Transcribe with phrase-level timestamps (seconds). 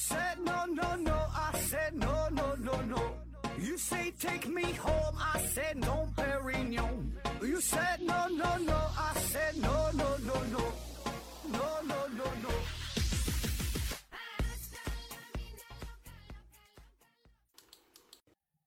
[0.00, 3.02] said no, no, no, I said no, no, no, no.
[3.58, 7.12] You say take me home, I said no, Perignon.
[7.42, 10.62] You said no, no, no, I said no, no, no, no.
[11.52, 12.48] No, no, no, no.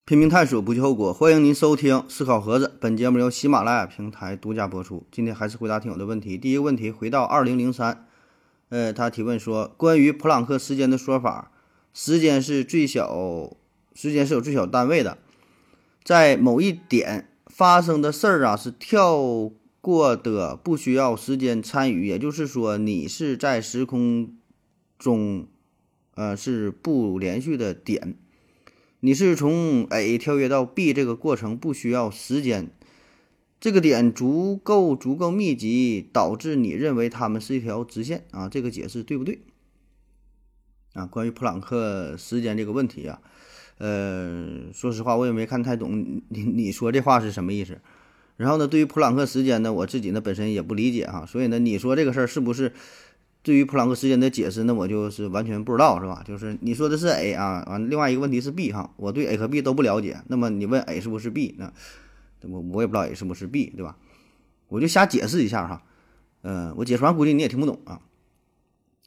[0.05, 1.11] 拼命探索，不计后果。
[1.11, 5.07] 欢迎您收听《思考盒子》，本节目由喜马拉雅平台独家播出。
[5.11, 6.37] 今天还是回答听友的问题。
[6.37, 8.05] 第一个问题，回到二零零三，
[8.73, 11.51] 呃，他提问说，关于普朗克时间的说法，
[11.93, 13.55] 时间是最小，
[13.93, 15.19] 时间是有最小单位的，
[16.03, 22.07] 在某一点发生的事儿啊，是跳过的，不需要时间参与。
[22.07, 24.35] 也就是说，你是在时空
[24.97, 25.45] 中，
[26.15, 28.15] 呃，是不连续的点。
[29.01, 32.71] 你是从 A 跳跃到 B 这个过程不需要时间，
[33.63, 38.49] 这个点足够足够密集，导致你认为它们是一条直线啊？
[38.49, 39.39] 这个解释对不对？
[40.91, 43.21] 啊，关于普朗克时间这个问题啊，
[43.77, 47.79] 呃，说实话我也没看太懂你你说这话是什么意思。
[48.35, 52.73] 然后呢，对于普朗克时间呢，我自己呢本身也不理解哈，所以呢，你说这个事儿是不是？
[53.43, 56.21] 对于普朗克时间的解释，那我就是完全不知道，是吧？
[56.27, 60.21] 就是你说的是 A 啊，完另外一个问题是 B 哈，我对 A 和 B 都不了解。
[60.27, 61.71] 那么你问 A 是不是 B，那
[62.49, 63.97] 我我也不知道 A 是不是 B，对吧？
[64.69, 65.83] 我就瞎解释一下哈，
[66.41, 68.01] 嗯，我解释完估计你也听不懂啊。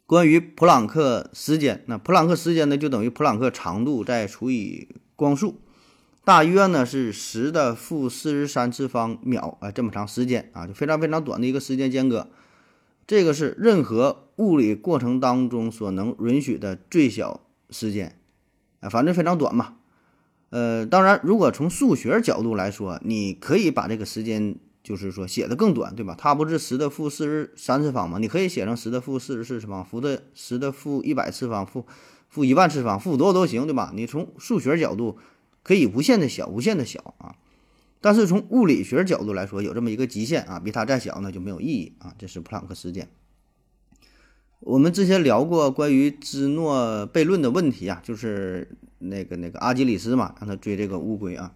[0.05, 5.59] 关于普朗克时间，那普朗克时间呢，就等于普朗克长度再除以光速，
[6.23, 12.29] 大约呢是十的负四十三次方秒啊，这么长时间啊，就非常非常短的一个时间间隔。
[13.05, 18.17] 这个是任何物理过程当中所能允许的最小时间，
[18.79, 19.75] 啊，反正非常短嘛。
[20.49, 26.15] 呃，当然，如果从数学角度来说，你可以把这个时间就是说写的更短，对吧？
[26.17, 28.17] 它不是十的负四十三次方吗？
[28.19, 31.85] 你可以写成十的负四十四次方，负的十的负一百次方，负
[32.29, 33.91] 负一万次方，负多少都行，对吧？
[33.93, 35.17] 你从数学角度
[35.63, 37.35] 可以无限的小，无限的小啊。
[37.99, 42.13] 但是从物理学角度来说，有这么一个极限啊，比它再小那就没有意义啊。
[42.17, 43.09] 这是普朗克时间。
[44.61, 51.53] 我们之前聊过关于芝诺悖论的问题啊，就是那个那个阿基里斯嘛，让他追这个乌龟啊，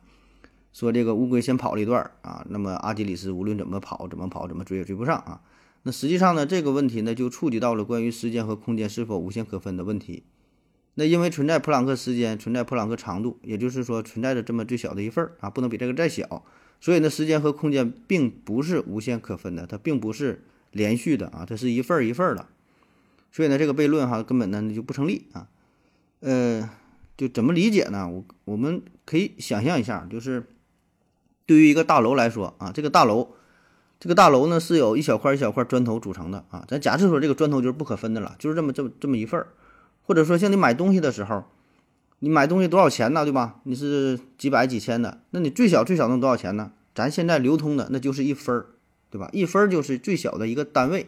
[0.72, 5.42] 说这个乌龟先跑了一段啊，那么阿基里斯无论怎么跑，怎么跑，怎么追也追不上啊。
[5.84, 10.24] 那实际上呢，这个问题呢就触及到了关于时间和空间是否无限可分的问题。
[10.94, 16.46] 那因为存在普朗克时间，存在普朗克长度，也就是说存在着这么最小的一份儿啊，不能比这个再小，
[16.80, 22.48] 所以呢，时间和空间并不是无限可分的，它并不是连续的啊，它是一份儿一份儿的，
[23.32, 25.48] 所以呢，这个悖论哈根本呢就不成立啊。
[26.20, 26.70] 呃，
[27.18, 28.08] 就怎么理解呢？
[28.08, 30.46] 我我们可以想象一下，就是
[31.46, 33.30] 对于一个大楼来说啊，这个大楼，
[34.00, 39.48] 这个大楼呢是由一小块一小块砖头组成的啊，咱假设说这个砖头就是不可分的了，就是这么这么这么一份儿。
[40.04, 41.46] 或者说，像你买东西的时候，
[42.20, 43.24] 你买东西多少钱呢？
[43.24, 43.62] 对吧？
[43.64, 46.72] 你是几百几千的，那你最小最小能多少钱呢？
[46.94, 48.66] 咱现在流通的那就是一分儿，
[49.10, 49.30] 对吧？
[49.32, 51.08] 一分儿就是最小的一个单位。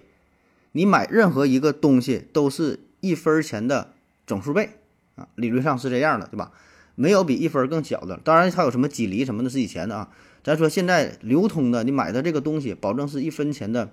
[0.74, 3.94] 你买任何一个东西都是一分钱的
[4.28, 4.72] 整数倍
[5.16, 6.52] 啊，理论上是这样的，对吧？
[6.96, 8.20] 没有比一分更小的。
[8.24, 10.10] 当然，它有什么几厘什么的是以前的啊。
[10.44, 13.92] 咱说现在流通的，你买的这个东西，保证是一分钱的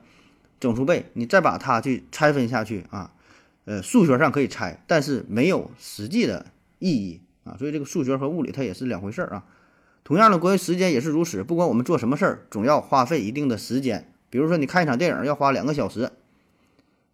[0.59, 1.07] 整数倍。
[1.13, 3.13] 你再把它去拆分下去啊。
[3.67, 6.47] 呃，数学上可以拆，但是没有实际的
[6.79, 9.45] 意义啊，所以这个数学和物理它也是两回事儿啊。
[10.03, 14.13] 同样的，关于时间也是如此，不管我们做什么事儿，总要花费一定的时间。
[14.29, 16.11] 比如说，你看一场电影要花两个小时，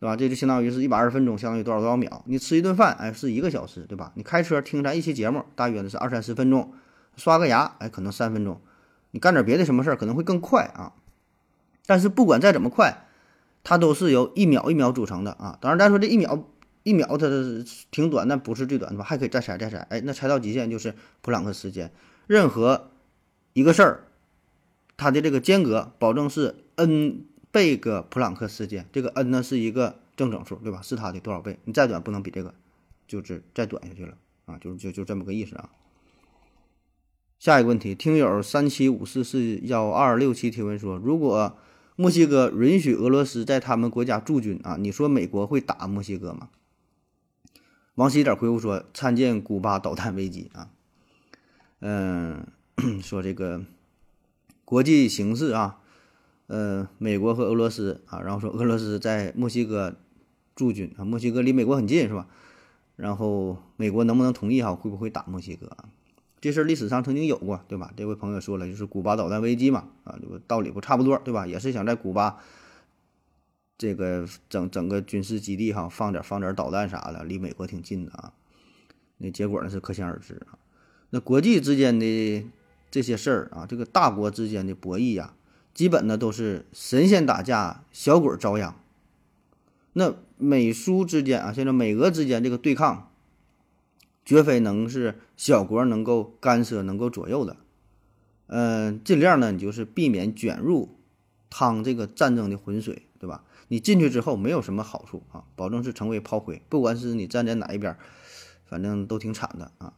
[0.07, 0.17] 对吧？
[0.17, 2.23] 这就相当于是一百二十分钟，相当于多少多少秒？
[2.27, 4.13] 你吃一顿饭，哎，是一个小时，对吧？
[4.15, 6.73] 你开车听咱一期节目，大约的是二三十分钟。
[7.17, 8.61] 刷个牙，哎，可能三分钟。
[9.11, 10.93] 你干点别的什么事儿，可能会更快啊。
[11.87, 13.03] 但是不管再怎么快。
[13.69, 16.47] 它都是由一秒一秒组成的啊，当然咱说这一秒
[16.85, 17.27] 一秒它
[17.91, 19.05] 挺短，但不是最短的吧？
[19.05, 21.91] 还可以再拆再拆，哎，那拆到极限就是普朗克时间。
[22.29, 22.93] 任何
[23.55, 24.05] 一个事儿，
[24.97, 27.25] 它的这个间隔保证是 n
[27.57, 30.83] 这个普朗克时间，这个 n 呢是一个正整数，对吧？
[30.83, 31.59] 是它的多少倍？
[31.65, 32.55] 你再短不能比这个，
[33.09, 35.71] 就是再短下去了啊，就就就这么个意思啊。
[37.39, 41.57] 下一个问题，听友三七五四四幺二六七提问说，如果
[41.97, 44.77] 墨西哥允许俄罗斯在他们国家驻军啊？
[44.79, 46.51] 你说美国会打墨西哥吗？
[47.95, 50.69] 王西点回复说：参见古巴导弹危机啊。
[51.81, 52.47] 嗯，
[53.03, 53.65] 说这个
[54.67, 55.81] 国际形势啊，
[56.47, 59.97] 呃，美国和俄罗斯啊，然后说俄罗斯在墨西哥
[60.55, 62.29] 驻军啊，墨西哥离美国很近是吧？
[62.97, 64.75] 然后美国能不能同意哈？
[64.75, 65.89] 会不会打墨西哥啊？
[66.41, 67.93] 这事儿历史上曾经有过，对吧？
[67.97, 71.47] 这位朋友说了，就是古巴导弹危机嘛，啊，这个道理不差不多，对吧？
[71.47, 72.39] 也是想在古巴
[73.77, 78.33] 这个整整个军事基地哈放点放点导弹啥的，离美国挺近的啊。
[79.19, 80.59] 那结果呢是可想而知啊。
[81.11, 82.47] 那国际之间的
[82.91, 85.35] 这些事儿啊，这个大国之间的博弈呀，
[85.77, 88.75] 基本呢都是神仙打架，小鬼遭殃。
[89.93, 93.11] 那美苏之间啊，现在美俄之间这个对抗，
[94.25, 97.59] 绝非能是小国能够干涉、能够左右的。
[98.47, 100.97] 嗯，尽量呢，你就是避免卷入
[101.51, 103.45] 趟这个战争的浑水，对吧？
[103.69, 106.63] 你进去之后没有什么好处啊，保证是成为炮灰。
[106.71, 107.99] 不管是你站在哪一边，
[108.65, 109.93] 反正都挺惨的啊。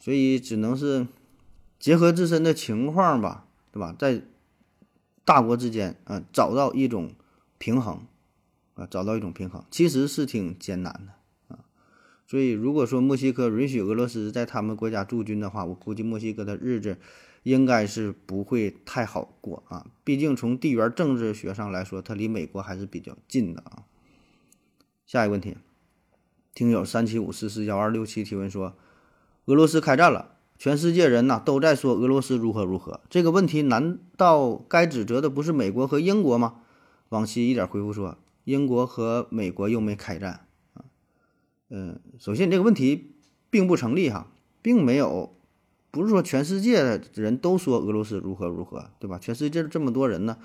[0.00, 1.06] 所以只能是
[1.78, 3.94] 结合自身的情况吧，对吧？
[3.96, 4.22] 在
[5.24, 7.14] 大国之间啊，找到一种
[7.58, 8.06] 平衡
[8.74, 11.64] 啊，找到一种平衡，其实是挺艰难的啊。
[12.26, 16.98] 所以如果说墨西哥允许俄罗斯在他们国家驻军的话，我估计墨西哥的日子。
[17.44, 23.82] 应该是不会太好过啊，毕竟从地缘政治学上来说，它离美国还是比较近的啊。
[25.06, 25.56] 下一个问题，
[26.54, 28.76] 听友三七五四四幺二六七提问说，
[29.46, 30.31] 俄罗斯开战了，
[30.62, 36.60] 全世界人呐都在说俄罗斯如何如何，这个问题难道该指责的不是美国和英国吗？
[37.08, 40.84] 往期一点回复说，英国和美国又没开战啊。
[41.68, 43.16] 嗯，首先这个问题
[43.50, 44.28] 并不成立哈，
[44.62, 45.34] 并没有。
[45.90, 49.18] 不是说全世界人都说俄罗斯如何如何，对吧？
[49.18, 50.36] 全世界这么多人呢，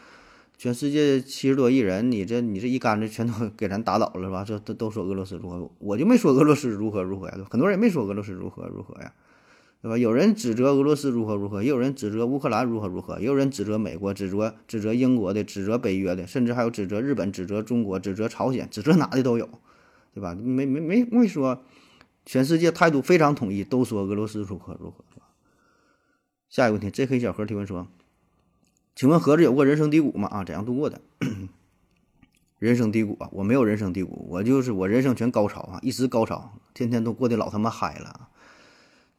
[0.58, 4.44] 全世界七十多亿人，你这你这一杆子全都给咱打倒了，是吧？
[4.44, 9.14] 这都都说俄罗斯如何，我就没说俄罗斯如何如何呀，很多人也没说俄罗斯如何如何呀，
[9.82, 9.98] 对吧？
[9.98, 19.48] 有人指责俄罗斯如何如何，也有人指责乌克兰如何如何，也有人指责美国，指责指责英国的，指责北约的，甚至还有指责日本、指责中国、指责朝鲜、指责哪的都有，
[20.14, 20.34] 对吧？
[20.34, 21.62] 没没没没说
[22.26, 25.04] 全世界态度非常统一，都说俄罗斯如何如何。
[26.50, 27.88] 下一个问题，J K 小何提问说
[28.96, 30.30] ：“请问盒子有过人生低谷吗？
[30.30, 31.02] 啊，怎样度过的？
[32.58, 38.30] 人生低谷啊，我没有人生低谷，我就是我人生全高潮啊，一直高潮，天天都过得老他妈嗨了。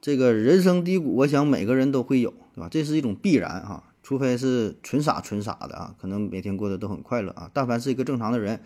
[0.00, 2.68] 这个人生低谷，我想每个人都会有，对吧？
[2.70, 7.50] 这是一种必然啊，除非是纯傻纯傻的啊，可能每天过得都很快乐啊。
[7.52, 8.60] 但凡是一个正常的人，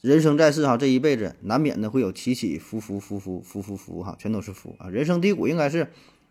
[0.00, 4.88] 人生在世哈，这一辈子难免的会有起起伏伏伏伏伏伏伏哈，全都是伏啊。
[4.88, 5.88] 人生低谷应该是。”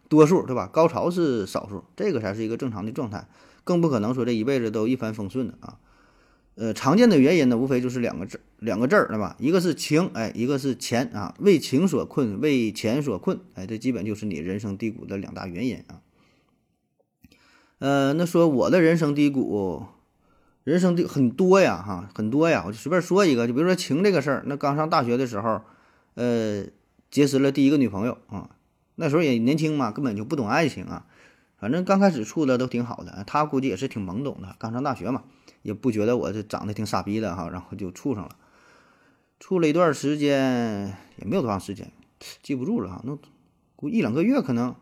[0.09, 0.69] 多数对吧？
[0.71, 3.27] 高潮是少数，这个才是一个正常的状态，
[3.65, 5.79] 更不可能说这一辈子都一帆风顺的啊。
[6.59, 9.35] 呃，常见的原因呢，无非就是两个字，两个字儿，对吧？
[9.37, 11.35] 一个是情，哎，一个是钱啊。
[11.37, 16.01] 为情所困，为钱所困，哎，这基本就是你人生低谷的两大原因啊。
[17.77, 19.85] 呃，那说我的人生低谷，
[20.63, 22.63] 人生低很多呀，哈，很多呀。
[22.65, 25.61] 我就随便说一个，就比如说情这个事儿，那刚上大学的时候，
[26.15, 26.65] 呃，
[27.11, 28.49] 结识了第一个女朋友啊。
[28.95, 31.05] 那时候也年轻嘛，根本就不懂爱情啊。
[31.59, 35.23] 反正刚开始处的都挺好的，他估计也是挺懵懂的，刚上大学嘛，
[35.67, 38.29] 也不觉得我这长得挺傻逼的哈，然后就处上了。
[39.37, 41.91] 处了一段时间也没有多长时间，
[42.41, 43.17] 记不住了哈，那
[43.75, 44.73] 估一两个月可能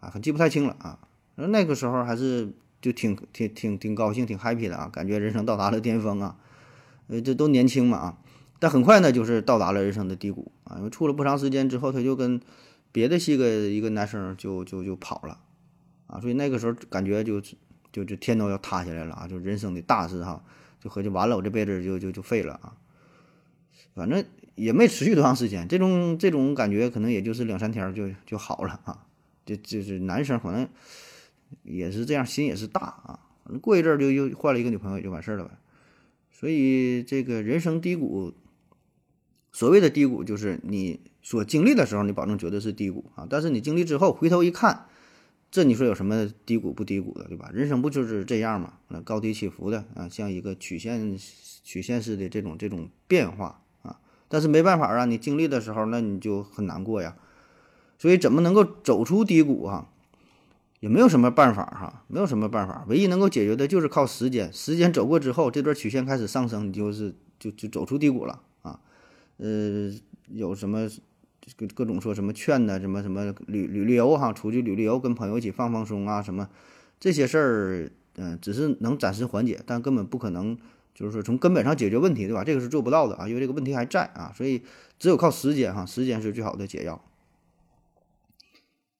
[0.00, 0.98] 啊，记不太清了啊。
[1.36, 6.36] 那个时候还是就挺挺挺挺高兴，挺 happy 的啊，感觉人生到达了巅峰啊。
[7.08, 8.18] 呃，这都年轻嘛啊，
[8.58, 12.40] 但很快呢，就是到达了人生的低谷啊，因为处了不长时间之后，他就跟。
[12.92, 15.38] 别的系个一个男生就就就跑了，
[16.08, 17.40] 啊，所以那个时候感觉就
[17.92, 20.42] 就就天都要塌下来了啊，就人生的大事哈，
[20.80, 22.76] 就合计完了，我这辈子就就就废了啊。
[23.94, 29.06] 反正也没持续多长时间，这种这种感觉可能也就是两三天就就好了啊。
[29.44, 30.68] 就就是男生可能
[31.62, 33.20] 也是这样，心也是大啊。
[33.60, 35.50] 过一阵儿就又换了一个女朋友就完事儿了呗。
[36.30, 38.32] 所以这个人生低谷，
[39.52, 41.00] 所谓的低谷就是你。
[41.22, 43.26] 所经历的时候，你保证绝对是低谷啊！
[43.28, 44.86] 但是你经历之后，回头一看，
[45.50, 47.50] 这你说有什么低谷不低谷的，对吧？
[47.52, 48.74] 人生不就是这样嘛？
[48.86, 51.18] 那高低起伏的啊，像一个曲线
[51.64, 53.98] 曲线式的这种这种变化啊。
[54.28, 57.16] 但是没办法啊，你经历的时候，那你就很难过呀。
[57.98, 59.88] 所以怎么能够走出低谷啊？
[60.78, 64.52] 也没有什么办法哈，没有什么办法，唯一能够解决的就是靠时间。
[64.52, 68.78] 时间走过之后，这段曲线开始上升，你就是就就走出低谷了啊。
[69.38, 69.92] 呃，
[70.28, 70.88] 有什么？
[71.56, 76.48] 各各种说什么劝的，什么什么旅旅旅游哈，出去旅旅游，跟朋友一起放放松啊，什么
[76.98, 80.56] 这些事儿，嗯，只是能暂时缓解，但根本不可能，
[80.94, 82.44] 就是说从根本上解决问题，对吧？
[82.44, 84.62] 这个是做不到的啊，因为这个问题还在啊，所以
[84.98, 87.02] 只有靠时间哈，时间是最好的解药。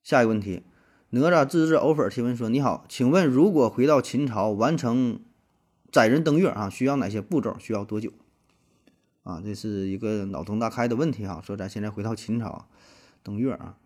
[0.02, 0.62] 下一个问题，
[1.10, 5.20] 哪吒自制偶粉提问说：你好，请问如果回到秦朝完成
[5.92, 7.54] 载人登月啊，需要哪些步骤？
[7.58, 8.10] 需要多久？
[9.22, 11.42] 啊，这是一个脑洞大开的问题哈。
[11.44, 12.66] 说咱现在回到秦朝
[13.22, 13.76] 登月啊，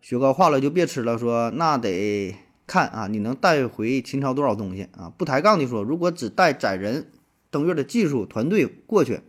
[0.00, 1.16] 雪糕化了就别吃了。
[1.16, 5.12] 说那得看啊，你能带回秦朝多少东西啊？
[5.16, 7.10] 不抬杠的说，如果只带载人
[7.50, 9.20] 登月的技术团队过去，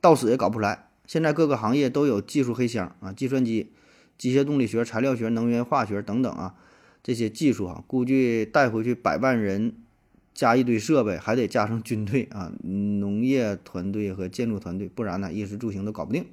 [0.00, 0.88] 到死也搞不出来。
[1.06, 3.72] 现在各个行业都有技术黑箱啊，计算机、
[4.16, 6.54] 机械动力学、材料学、能源化学等等啊，
[7.02, 9.74] 这些技术啊，估计带回去百万人，
[10.40, 16.24] 加一堆设备，还得加上军队啊，农业团队和建筑团队，不然呢，衣食住行都搞不定。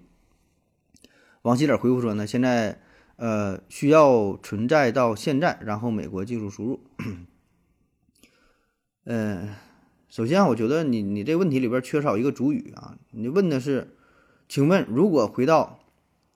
[1.41, 2.79] 王希点回复说呢，现在
[3.17, 6.79] 呃需要存在到现在，然后美国技术输入。
[9.03, 9.49] 嗯，
[10.07, 13.93] 首先我觉得你你这问题里边缺少一个主语啊，你问的是，
[14.47, 15.81] 请问如果回到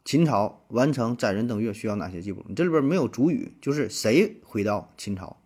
[0.03, 2.45] 秦朝完成载人登月需要哪些技术？
[2.49, 5.40] 你这里边没有主语，就是谁回到秦朝，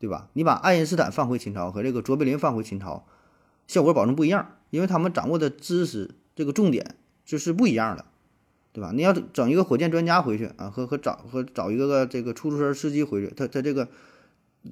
[0.00, 0.28] 对吧？
[0.32, 3.06] 你把爱因斯坦放回秦朝和这个卓别林放回秦朝，
[3.68, 8.04] 效果保证不一样，因为他们掌握的知识这个重点就是不一样的，
[8.72, 8.90] 对吧？
[8.92, 13.86] 你要整一个火箭专家回去啊，和和找和找一个个这个出租车司机回去，他他这个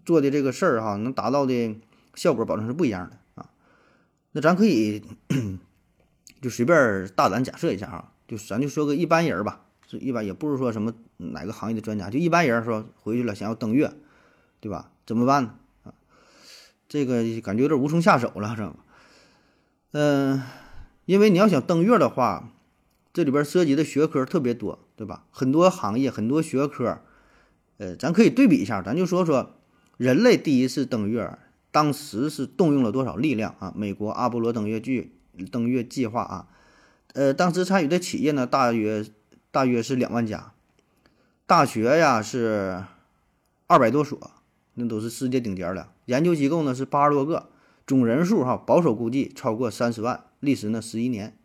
[0.04, 1.76] 做的这个事儿哈，能达到的。
[2.14, 3.50] 效果保证是不一样的啊，
[4.32, 5.04] 那咱可以
[6.42, 13.92] 就随便大胆假设一下啊，就咱就说个一般人吧，是一般也不是说什么哪个行业的专家，就一般人说回去了想要登月，
[14.58, 14.90] 对吧？
[15.08, 15.54] 怎么办呢？
[15.84, 15.94] 啊，
[16.86, 18.76] 这个感觉有点无从下手了，是吧？
[19.92, 20.42] 嗯，
[21.06, 22.50] 因为你要想登月的话，
[23.14, 25.24] 这里边涉及的学科特别多，对吧？
[25.30, 27.00] 很多行业很多学科，
[27.78, 29.54] 呃，咱可以对比一下，咱就说说
[29.96, 31.38] 人类第一次登月。
[31.70, 33.72] 当时是动用了多少力量啊？
[33.74, 35.14] 美国阿波罗登月剧
[35.50, 36.48] 登月计划啊，
[37.14, 39.06] 呃，当时参与的企业呢，大约
[39.50, 40.52] 大约是两万家，
[41.46, 42.84] 大学呀是
[43.66, 44.18] 二百多所，
[44.78, 45.88] 那都是世界顶尖的。
[46.06, 47.50] 研究机构呢是八十多个，
[47.87, 51.37] 总人数哈保守估计超过三十万，历时呢十一年。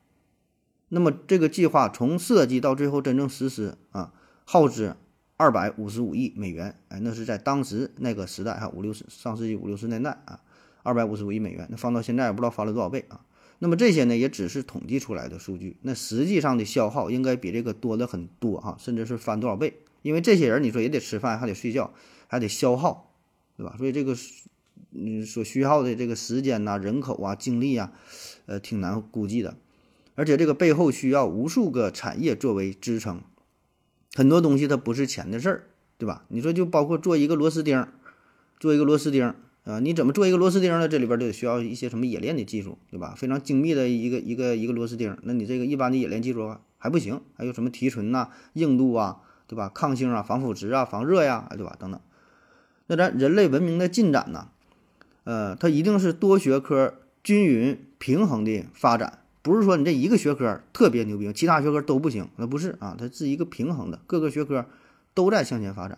[0.89, 4.13] 那么这个计划从设计到最后真正实施啊，
[4.45, 4.95] 耗资。
[5.35, 10.39] 二百五十五亿美元，哎，那是在当时那个时代哈，五六十上世纪五六十年代啊，
[10.83, 13.19] 二百五十五亿美元，那放到现在也不知道翻了多少倍啊。
[13.57, 19.79] 那么这些呢，也只是统计出来的数据，那实际上的消耗应该比这个多的很多哈，甚至是翻多少倍。
[20.03, 21.91] 因为这些人你说也得吃饭，还得睡觉，
[22.27, 23.12] 还得消耗，
[23.57, 23.75] 对吧？
[23.77, 24.15] 所以这个
[24.91, 27.91] 嗯所需要的这个时间呐、人口啊、精力啊，
[28.45, 29.55] 呃，挺难估计的。
[30.15, 33.21] 而且这个背后需要无数个产业作为支撑。
[34.13, 35.63] 很多东西它不是钱的事儿，
[35.97, 36.25] 对吧？
[36.27, 37.87] 你说就包括做一个螺丝钉，
[38.59, 39.33] 做一个螺丝钉
[39.63, 40.87] 啊，你怎么做一个螺丝钉呢？
[40.87, 43.15] 这里边就得需要一些什么冶炼的技术，对吧？
[43.17, 49.69] 非常精密的一个一个一个螺丝钉，那你这个一般的冶炼技术还不行，还有什么提纯呐、硬度啊，对吧？
[49.73, 51.75] 抗性啊、防腐蚀啊、防热呀，对吧？
[51.79, 51.99] 等等。
[52.87, 54.49] 那咱人类文明的进展呢？
[55.23, 59.19] 呃，它一定是多学科均匀平衡的发展。
[59.41, 64.65] 不是说你这一个学科特别牛逼，其他学科都不行，那不是啊，它是一个平衡的，各个学科
[65.13, 65.97] 都在向前发展。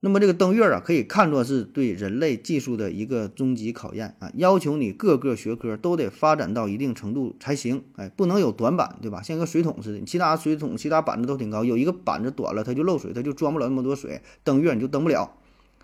[0.00, 9.20] 那么这个登月啊，可以看作是对人类技术的一个终极考验啊，要求你各个学科都得发展到一定程度才行，哎，不能有短板，对吧？
[9.20, 15.32] 像一个水桶似的，其他水桶、其他板子都挺高，有一个板子短了，它就漏水，它就装不了那么多水，登月你就登不了，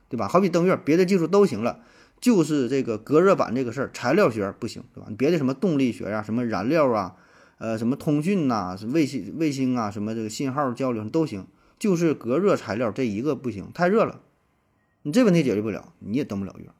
[0.09, 0.29] 对吧？
[0.29, 1.81] 好比登月，别的技术都行了。
[2.21, 5.09] 就是这个隔热板这个事儿，材料学不行，对吧？
[5.11, 7.17] 你别的什么动力学呀、什么燃料啊、
[7.59, 11.45] 呃，什么通讯呐、卫星、卫星啊、什么这个信号交流都行，
[11.85, 14.23] 就是隔热材料这一个不行，太热了，
[15.03, 16.71] 你这问题解决不了，你也登不了月，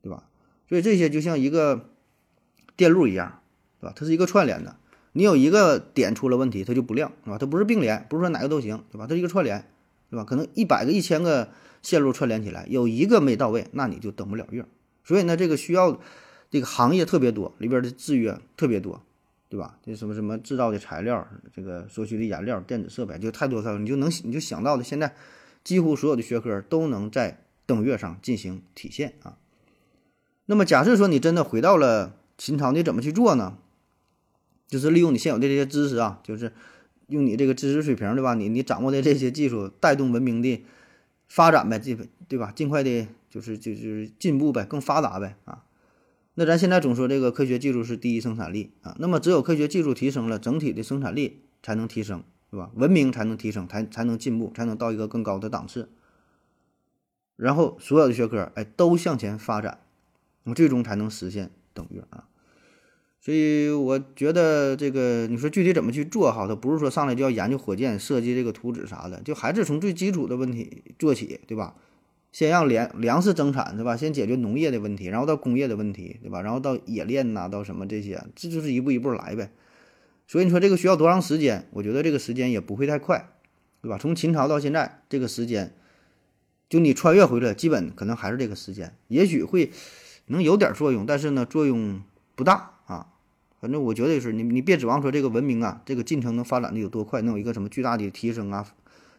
[0.00, 0.28] 对吧？
[0.68, 1.90] 所以这些就像一个
[2.76, 3.40] 电路一样，
[3.80, 3.92] 对吧？
[3.96, 4.76] 它是一个串联的，
[5.12, 7.38] 你有一个点出了问题，它就不亮，是吧？
[7.38, 9.06] 它不是并联，不是说哪个都行，对吧？
[9.08, 9.64] 它是一个串联，
[10.10, 10.22] 对吧？
[10.24, 11.48] 可能一百个、一千个。
[11.80, 14.66] 线路串联起来，有一个没到位，那你就登不了月。
[15.04, 16.00] 所以呢，这个需要
[16.50, 19.00] 这个行业特别多，里边的制约特别多，
[19.48, 19.78] 对吧？
[19.82, 25.14] 这什么什么制造的材料，这个所需的颜料、电子设备，就太多太多，你就能你就想到的，现在
[25.64, 29.36] 几乎所有的学科都能在登月上进行体现啊。
[30.46, 33.58] 那么假设说你真的回到了秦朝，你怎么去做呢？
[34.66, 36.52] 就是利用你现有的这些知识啊，就是
[37.08, 38.34] 用你这个知识水平，对吧？
[38.34, 40.64] 你你掌握的这些技术，带动文明的。
[41.30, 41.94] 发展呗，这
[42.26, 42.50] 对吧？
[42.56, 45.62] 尽快的，就是就是进步呗，更发达呗啊！
[46.40, 52.70] 那咱现在总说这个科学技术是第一生产力啊，那么只有科学技术提升了，整体的生产力才能提升，对吧？
[52.76, 55.88] 文明才能提升，才才能进步，才能到一个更高的档次。
[57.34, 59.80] 然后所有的学科哎都向前发展，
[60.44, 62.28] 那么最终才能实现等于啊！
[63.20, 71.74] 所以我觉得这个你说具体怎么去做哈，它不是说上来就要研究火箭设计这个图纸啥的，就还是从最基础的问题做起，对吧？
[72.30, 73.96] 先让粮粮食增产，对吧？
[73.96, 76.42] 先解决农业的问题，然后到工业的问题，对吧？
[76.42, 79.50] 然后到冶炼呐，到什么这些，这就是一步一步来呗。
[80.26, 81.66] 所以你说这个需要多长时间？
[81.70, 83.30] 我觉得这个时间也不会太快，
[83.80, 83.96] 对吧？
[83.96, 85.74] 从秦朝到现在这个时间，
[86.68, 89.70] 就你穿越回来，基本可能还是这个时间，也许会
[90.26, 92.02] 能有点作用，但是呢，作用
[92.34, 93.06] 不大啊。
[93.60, 98.64] 反正我觉得是你你别指望说这个文明啊，这个进程能发展的有多快，能有一个什么巨大的提升啊，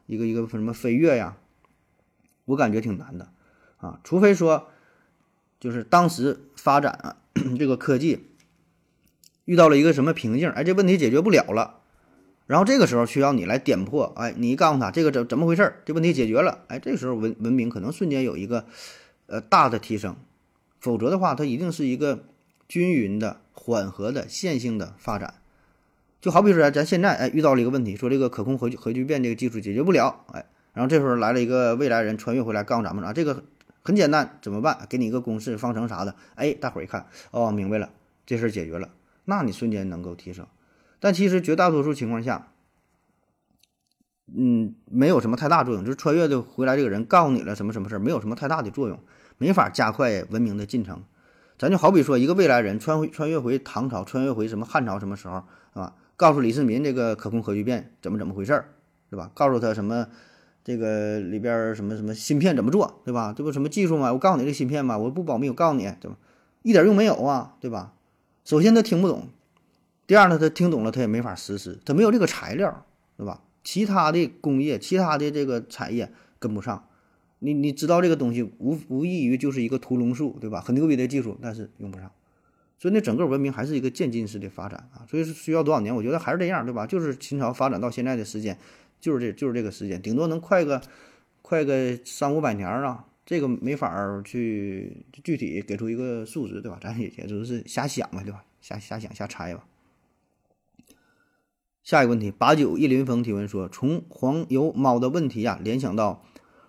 [0.05, 1.35] 一个一个什么飞跃呀，
[2.49, 3.29] 我感觉挺难的
[3.77, 4.67] 啊，除非说
[5.59, 7.17] 就是当时发展啊
[7.57, 8.27] 这个科技
[9.45, 11.79] 遇到了一个什么瓶颈，哎，这问题解决不了了，
[12.45, 18.65] 然后这个时候需要你来点破，哎，你告诉他这个怎怎么回事儿，这问题解决了，哎，这时候文文明可能瞬间有一个
[19.27, 20.15] 呃大的提升，
[20.79, 22.25] 否则的话，它一定是一个
[22.67, 23.41] 均匀的。
[23.61, 25.33] 缓和的线性的发展，
[26.21, 33.43] 就好比说咱现在哎遇到了一个问题，说这个可控核核聚变这个技术解决不了，哎，然后这时候来了一个未来人穿越回来告诉咱们啊，这个
[33.81, 34.85] 很简单，怎么办？
[34.89, 37.89] 给你一个公式方程啥的，哎，大伙儿一看，哦，明白了，
[38.25, 38.89] 这事儿解决了，
[39.25, 40.45] 那你瞬间能够提升。
[40.99, 42.47] 但其实绝大多数情况下，
[44.35, 48.99] 嗯，没有什么太大作用，就是穿越的回来这个人告诉你了什么什么事儿，没有什么太大的作用，
[49.37, 51.03] 没法加快文明的进程。
[51.57, 55.95] 咱就好比说，一个未来人穿穿越回唐朝，穿越回什么汉朝什么时候，是吧？
[56.15, 58.69] 告诉李世民这个可控核聚变怎么怎么回事儿，
[59.09, 59.31] 是吧？
[59.33, 60.07] 告诉他什么
[60.69, 63.33] 这个里边什么什么芯片怎么做，对吧？
[63.35, 64.13] 这不什么技术吗？
[64.13, 66.15] 我告诉你这芯片嘛，我不保密，我告诉你，怎么
[66.61, 67.95] 一点用没有啊，对吧？
[68.45, 69.29] 首先他听不懂，
[70.05, 72.85] 第二呢，他听懂了他也没法实施，他没有这个材料，
[73.17, 73.41] 对吧？
[73.63, 76.85] 其他的工业，其他的这个产业跟不上。
[77.39, 80.61] 你你知道这个东西无无异于就是一个屠龙术，对吧？
[80.61, 82.11] 很牛逼的技术，但是用不上，
[82.77, 85.01] 所以那整个文明还是一个渐进式的发展啊。
[85.09, 85.95] 所以是需要多少年？
[85.95, 86.85] 我觉得还是这样，对吧？
[86.85, 88.55] 就是秦朝发展到现在的时间，
[88.99, 90.81] 就是这就是这个时间，顶多能快个
[91.41, 93.05] 快个三五百年啊。
[93.25, 96.79] 这个没法去具体给出一个数值，对吧？
[96.81, 98.43] 咱也也就是瞎想嘛，对吧？
[98.59, 99.65] 瞎瞎想瞎猜吧。
[101.83, 106.25] 下一个问题，八九一林峰提问说，从黄油猫的问题呀联想到。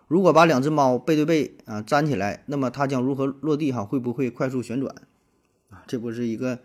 [0.06, 3.70] 如果把两只猫背对背啊粘起来，那么它将如何落地？
[3.70, 4.94] 哈，会不会快速旋转？
[5.70, 6.58] 啊，这不是一个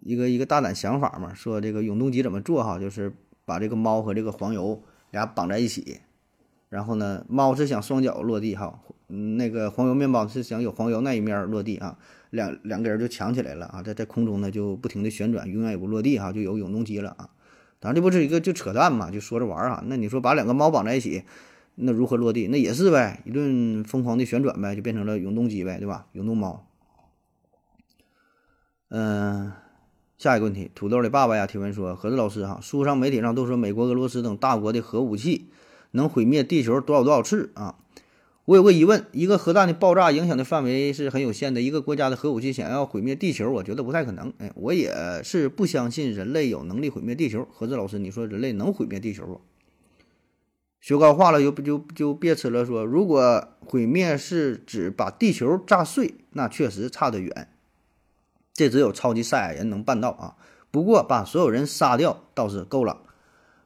[0.00, 1.34] 一个一个大胆想法嘛？
[1.34, 2.62] 说这个永动机怎么做？
[2.62, 3.12] 哈，就是
[3.52, 6.00] 把这个猫和这个黄油俩绑在一起，
[6.70, 11.98] 然后呢，猫是想双脚落地哈，那个黄油面包是想有黄油那一面落地啊，
[12.30, 17.28] 两两个人就抢起来了啊，在在空中呢就不停的旋转，永远也不落地哈，就有永动机了啊。
[17.78, 19.84] 当然这不是一个就扯淡嘛，就说着玩儿啊。
[19.86, 21.24] 那你说把两个猫绑在一起？
[21.74, 22.48] 那如何落地？
[22.48, 26.06] 那也是呗，一顿疯狂的旋转呗，就变成了永动机呗，对吧？
[26.12, 26.66] 永动猫。
[28.88, 29.52] 嗯，
[30.22, 35.48] 下一个问题，土豆的爸爸呀提问说：何子老师哈，书上媒体上都说美国、俄罗斯等大国的核武器
[35.90, 37.74] 能毁灭地球多少多少次啊？
[38.44, 44.32] 我有个疑问，一个核弹的爆炸影响的范围是很有限的，一个国家的核武器想要毁灭地球，我觉得不太可能。
[44.38, 47.44] 哎，我也是不相信人类有能力毁灭地球。
[47.50, 49.40] 何子老师，你说人类能毁灭地球不？
[50.80, 52.64] 学高化了，就不就就别吃了。
[52.64, 57.48] 说如果毁灭是指把地球炸碎，那确实差得远，
[58.54, 60.36] 这只有超级赛亚人能办到啊。
[60.70, 63.02] 不过把所有人杀掉倒是够了。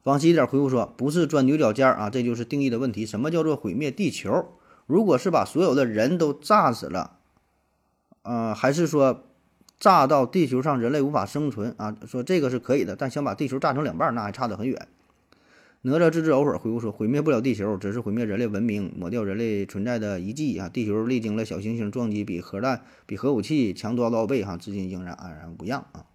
[0.03, 3.05] 往西一点回复说，不是钻牛角尖啊，这就是定义的问题。
[3.05, 4.47] 什么叫做毁灭地球？
[4.87, 7.19] 如果是把所有的人都炸死了，
[8.23, 9.25] 呃，还是说
[9.81, 11.97] 炸到地球上人类无法生存啊？
[12.07, 14.89] 说这个是可以的，但想把地球炸成两半，那还差得很远。
[15.89, 20.69] 哪吒自知偶尔回复说：“毁灭不了地球，只是毁灭人类文明，抹掉人类存在的遗迹啊！
[20.69, 26.07] 地球历经了小行星撞击，比核弹、比核武器强多少多少倍哈，至今仍然安然无恙啊！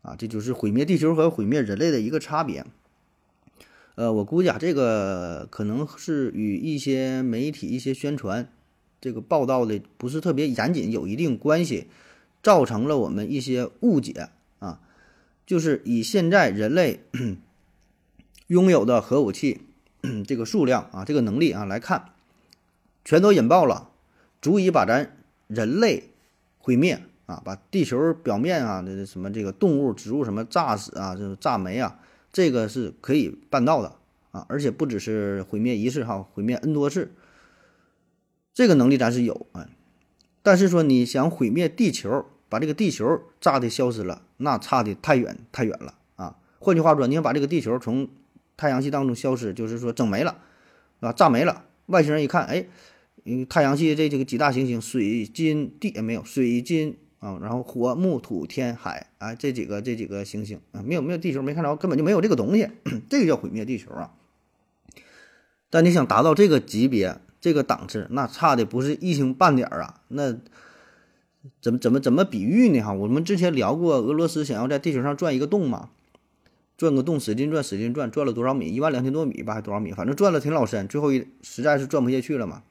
[0.00, 2.64] 啊，这就是毁灭地球和毁灭人类的一个差别。
[3.96, 8.50] 呃，我估计啊，这个可能是与一些媒体一些宣传
[9.02, 11.88] 这个报道的不是特别严谨有一定关系，
[12.42, 14.30] 造成了我们一些误解
[14.60, 14.80] 啊。
[15.44, 17.00] 就是以现在人类。”
[18.52, 19.62] 拥有的核武器
[20.28, 22.10] 这个数量啊，这个能力啊来看，
[23.02, 23.88] 全都引爆了，
[24.42, 26.10] 足以把咱人类
[26.58, 31.98] 毁灭啊，把地球表面啊的什么这个动物、植物什么炸死啊，就是炸没啊，
[32.30, 33.96] 这个是可以办到的
[34.32, 37.10] 啊，而且不只是毁灭一次哈，毁灭 N 多次，
[38.52, 39.66] 这个能力咱是有啊。
[40.42, 46.36] 但是说你想毁灭地球，把这个地球炸的消失了，那差的太远太远了啊。
[46.58, 48.08] 换句话说，你想把这个地球从
[48.62, 50.38] 太阳系当中消失，就是说整没了，
[51.00, 51.64] 啊，炸没了。
[51.86, 52.64] 外星人一看，哎，
[53.24, 62.68] 嗯太阳系这这个几大行星，水金地也没有，水金啊，然后火木土天海啊，这几个这几个行星啊，没有没有地球没看着，根本就没有这个东西，
[63.10, 64.14] 这个叫毁灭地球啊。
[65.68, 70.38] 但你想达到这个级别、这个档次，那差的不是一星半点儿啊，那
[71.60, 72.80] 怎么怎么怎么比喻呢？
[72.80, 75.90] 哈，我们之前聊过，俄罗斯想要在地球上钻一个洞嘛。
[76.82, 78.74] 钻个洞，使劲钻，使劲钻，钻了多少米？
[78.74, 79.92] 一万两千多米吧，还多少米？
[79.92, 82.64] 反正钻了挺老深，最后一实在是钻不下去了嘛，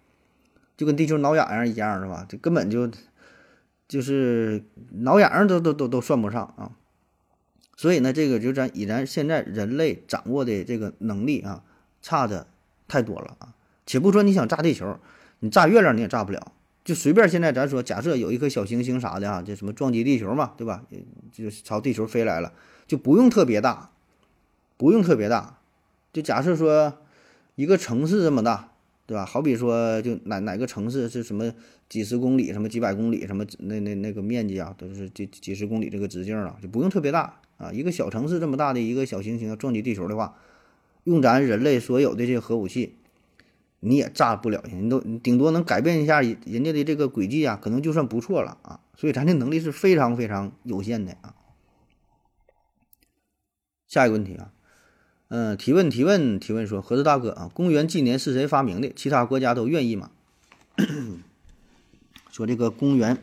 [0.76, 2.26] 就跟地球挠痒痒一样，是吧？
[2.28, 2.92] 这根本就
[3.88, 6.72] 就是挠痒痒都都都都算不上啊。
[7.78, 11.64] 所以呢，这个就咱以咱现在人类掌握的这个能力啊，
[12.02, 12.48] 差的
[12.90, 13.56] 太多了啊。
[13.86, 15.00] 且不说你想炸地球，
[15.40, 16.52] 你炸月亮你也炸不了。
[16.84, 20.84] 就随便现在咱说，假设有一颗小行星啥的啊，这什么撞击地球嘛，对吧？
[21.32, 22.52] 就朝地球飞来了，
[22.88, 23.91] 就不用特别大，
[24.82, 25.60] 不用特别大。
[26.12, 26.98] 就假设说
[27.54, 28.72] 一个城市这么大，
[29.06, 29.24] 对吧？
[29.24, 31.54] 好比说就哪哪个城市是什么
[31.88, 37.42] 几十公里、什么几百公里、什么那那那个面积啊，都是几几十公里这个直径啊，就不用特别大。
[37.58, 40.36] 啊，一个小城市这么大的一个小行星撞击地球的话，
[41.04, 42.96] 用咱人类所有的这个核武器，
[43.82, 48.80] 你也炸不了人，都顶多能改变一下人家的这个轨迹啊，可能就算不错了啊。
[48.96, 51.36] 所以咱这能力是非常非常有限的啊。
[53.88, 54.54] 下一个问题啊，
[55.34, 58.92] 嗯，提问提问提问说，盒子大哥啊，公元纪年是谁发明的？
[58.94, 60.12] 其他国家都愿意吗？
[62.30, 63.18] 说这个公元。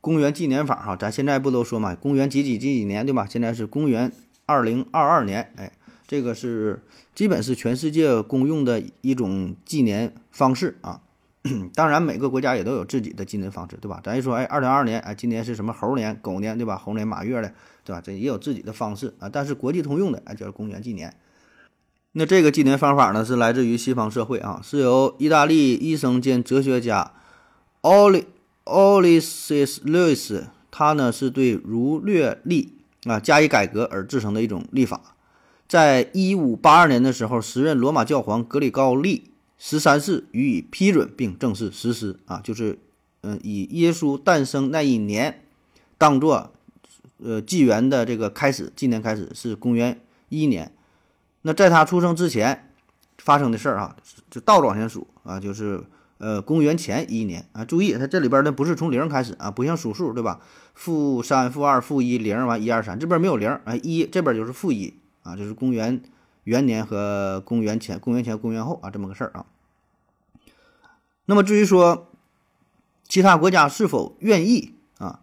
[0.00, 3.26] 公元纪年法哈，咱现在不都说嘛，公元几几几几年对吧？
[3.28, 4.12] 现在是公元
[4.46, 5.72] 二零二二年，哎，
[6.06, 6.80] 这个是
[7.16, 11.00] 基本是全世界公用的一种纪年方式啊。
[11.74, 14.00] 当然，每个国家也都有自己的纪年方式，对吧？
[14.04, 16.76] 咱一说，哎，二零二二年，哎，今年是什么猴年、狗年，对吧？
[16.76, 17.52] 猴年马月的，
[17.84, 18.00] 对吧？
[18.00, 19.28] 这也有自己的方式啊。
[19.28, 21.14] 但是国际通用的，哎，就是公元纪年。
[22.12, 27.12] 那这个纪年方法呢，是来自于西方社会啊，是由意大利医生兼哲学家
[27.82, 28.26] 奥利。
[28.64, 35.16] Olysses Lewis，他呢是对儒略历啊加以改革而制成的一种历法，
[35.66, 39.31] 在一五八二年的时候，时任罗马教皇格里高利
[39.64, 42.80] 十三世予以批准并正式实施啊，就是
[43.20, 45.44] 嗯以耶稣诞生那一年
[45.96, 46.52] 当做
[47.22, 50.72] 呃纪元的这个开始，纪年开始是公元一年，
[51.42, 52.72] 那在他出生之前
[53.18, 53.94] 发生的事儿啊，
[54.28, 55.84] 就倒着往前数啊，就是。
[56.18, 60.38] 呃，公元前一年啊，注意它这里边呢不是从零开始啊，不像数数对吧？
[60.72, 64.94] 负三、负二、负一、零完一二三，这边没有零啊，一这边就是负一
[65.24, 66.00] 啊，就是公元
[66.44, 69.44] 元年和公元前、公元前、公元后啊这么个事儿啊。
[71.32, 72.12] 那么至于说
[73.08, 75.20] 其他国家是否愿意啊，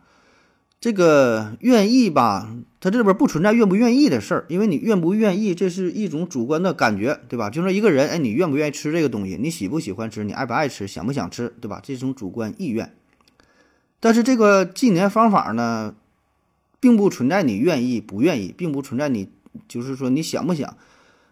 [0.82, 2.50] 这个愿意吧？
[2.80, 7.52] 它这里边不存在愿不愿意的事儿，因为你愿不愿意，这是一种主观的感觉，对吧？
[7.52, 9.38] 就说一个人，哎，你愿不愿意吃这个东西？
[9.40, 10.24] 你喜不喜欢吃？
[10.24, 10.88] 你爱不爱吃？
[10.88, 11.54] 想不想吃？
[11.62, 11.80] 对吧？
[11.84, 12.92] 这种主观意愿。
[14.00, 15.94] 但是这个纪年方法呢，
[16.80, 19.30] 并不存在你愿意不愿意，并不存在你
[19.68, 20.76] 就是说你想不想。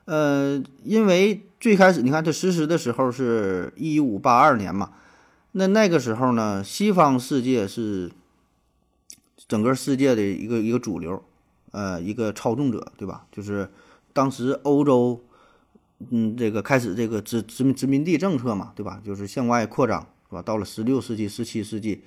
[0.06, 4.92] 呃，因为最开始你看它实施的时候是一五八二年嘛，
[5.54, 8.12] 那那个时候呢，西方世界是
[9.48, 11.24] 整个世界的一个一个主流。
[11.72, 13.26] 呃，一个操纵者，对吧？
[13.30, 13.70] 就是
[14.14, 15.22] 当时欧洲，
[16.10, 19.00] 嗯，这个开始这个殖殖民殖民地政策嘛，对吧？
[19.06, 20.42] 就是向外扩张，是吧？
[20.42, 22.02] 到了十六世纪、十七世纪，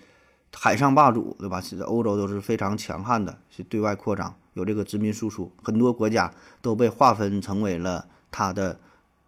[0.56, 1.60] 海上霸主，对吧？
[1.60, 6.32] 其实欧洲都是非常强悍的，去对外扩张，有这个殖民输出，很多国家
[6.62, 8.80] 都被划分成为了它的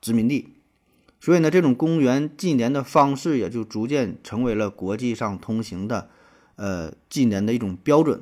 [0.02, 0.48] 殖民地，
[1.18, 6.10] 所以呢，这种公元纪年的方式也就逐渐成为了国际上通行的，
[6.56, 8.20] 呃，纪年的一种标准。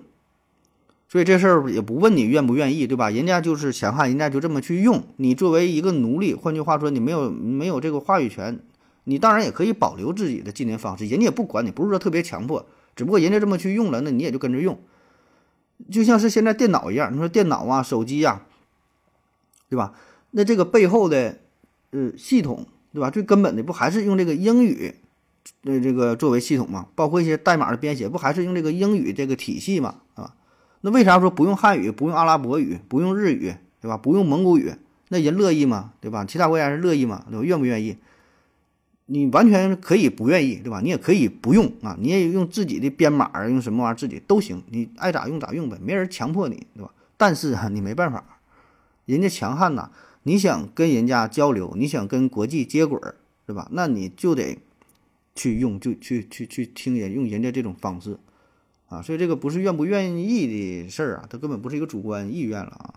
[1.09, 3.11] 所以这事儿也不问你愿不愿意，对吧？
[3.11, 5.03] 人家就是强悍，人家就这么去用。
[5.17, 8.61] 你作为一个奴隶，换句话说，你没有没有这个话语权。
[9.05, 12.65] 你当然也可以保留自己的纪年方式，人家也不管你，不是说特别强迫，
[12.95, 14.79] 只不过人家这么去用了，那你也就跟着用。
[15.91, 18.47] 就像是现在电脑一样，你说电脑啊、手机呀，
[19.69, 19.95] 对吧？
[20.33, 21.41] 那这个背后的
[21.91, 23.11] 呃系统，对吧？
[23.11, 24.95] 最根本的不还是用这个英语
[25.63, 26.87] 呃这个作为系统嘛？
[26.95, 29.97] 包括一些代码的编写，不还是用这个英语这个体系嘛？
[30.15, 30.35] 啊？
[30.83, 33.97] 那为啥说不用汉语、不用阿拉伯语、不用日语，对吧？
[33.97, 34.73] 不用蒙古语，
[35.09, 35.93] 那人乐意吗？
[36.01, 36.25] 对吧？
[36.25, 37.25] 其他国家人乐意吗？
[37.31, 37.45] 对吧？
[37.45, 37.97] 愿不愿意？
[39.07, 40.81] 你完全可以不愿意，对吧？
[40.81, 46.93] 你也可以不用啊，你也用自己的编码，用什么玩意儿自己都行，你爱咋用咋用呗，没人强迫你，对吧？
[47.17, 48.25] 但是啊，你没办法，
[49.05, 49.91] 人家强悍呐，
[50.23, 53.69] 你想跟人家交流，你想跟国际接轨儿，对吧？
[53.73, 54.59] 那你就得
[55.35, 58.19] 去用，就去去去听人用人家这种方式。
[58.89, 62.95] 啊，所以这个不是愿不愿意的事儿啊，它根本不是一个主观意愿了啊。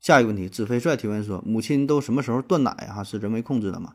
[0.00, 3.02] 下一个问题，子飞帅提问说：母亲都什么时候断奶啊？
[3.02, 3.94] 是人为控制的吗？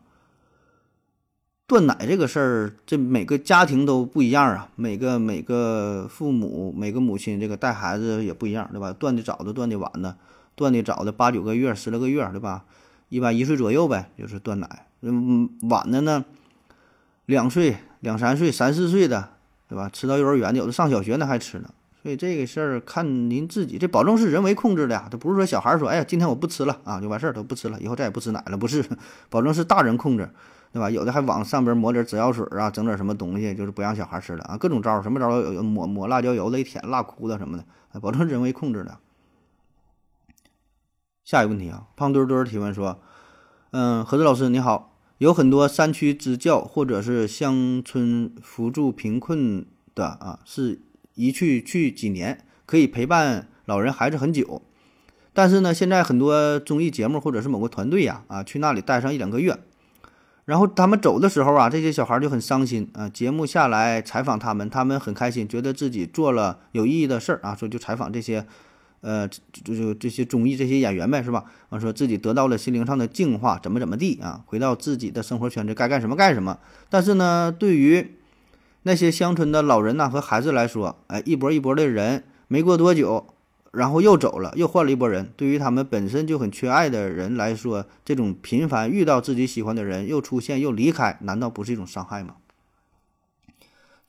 [1.65, 8.91] 断奶这个事儿，这每个家庭都不一样啊，每个每个父母、每个母亲这个带孩子也不一样，对吧？
[8.91, 10.17] 断的早的，断的晚的，
[10.61, 12.63] 断的早的八九个月、十来个月，对吧？
[13.09, 14.87] 一般一岁左右呗，就是断奶。
[15.01, 16.23] 嗯，晚的呢，
[17.25, 19.27] 两岁、两三岁、三四岁的。
[19.71, 19.87] 对吧？
[19.87, 21.69] 吃到幼儿园的，有的上小学呢还吃呢，
[22.03, 23.77] 所以这个事儿看您自己。
[23.77, 28.83] 这保证是人为控制的呀，这不是说小孩说，哎呀，今天我不吃了啊，就完事儿，都不吃了，以后再也不吃奶了，不是，
[29.31, 30.29] 保证是大人控制。
[30.73, 30.89] 对吧？
[30.89, 37.63] 有的还往上边抹点止药水啊，整点什么东西，就是不让小孩吃了啊，各种招儿，什么招儿都有，抹抹辣椒油的，一舔辣哭的什么的，
[38.01, 38.97] 保证人为控制的。
[41.31, 42.99] 下一个问题啊，胖墩墩提问说，
[43.71, 49.65] 嗯，何子老师你好，有很多山区支教或者是乡村扶助贫困
[49.95, 50.81] 的啊，是
[51.15, 54.61] 一去去几年，可以陪伴老人孩子很久。
[55.31, 59.57] 但是呢，现在很多综艺节目或者是某个团队呀，啊，去那里待上一两个月，
[60.43, 63.07] 然后他们走的时候啊，这些小孩就很伤心啊。
[63.07, 68.45] 节目下来采访他们，他们很开心，觉得自己做了有意义的事儿啊，所以就采访这些，
[69.01, 71.45] 呃，就就这些综艺这些演员呗，是吧？
[71.69, 76.59] 完说自己得到了心灵上的净化，怎么怎么地啊，回到自己的生活圈子，该干什么干什么。
[76.89, 78.15] 但是呢，对于
[78.83, 83.27] 那些乡村的老人呐和孩子来说，哎，一波一波的人，没过多久。
[83.73, 85.31] 然后又走了，又换了一波人。
[85.37, 92.35] 对于他们本身就很缺爱的人来说，这种频繁遇到自己喜欢的人又出现又离开，难道不是一种伤害吗？